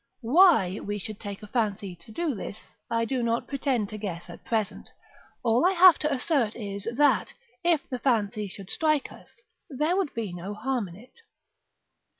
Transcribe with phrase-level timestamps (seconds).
[0.25, 4.31] (Why we should take a fancy to do this, I do not pretend to guess
[4.31, 4.89] at present;
[5.43, 9.29] all I have to assert is, that, if the fancy should strike us,
[9.69, 11.19] there would be no harm in it).